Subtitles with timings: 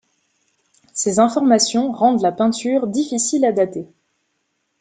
[0.93, 3.85] Ces informations rendent la peinture difficile à dater.